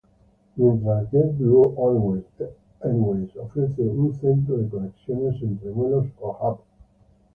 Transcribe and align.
Mientras 0.55 1.11
JetBlue 1.11 1.75
Airways 1.77 3.37
ofrece 3.37 3.83
un 3.83 4.19
centro 4.19 4.57
de 4.57 4.67
conexiones 4.67 5.39
entre 5.43 5.69
vuelos 5.69 6.07
o 6.19 6.31
"hub. 6.41 6.61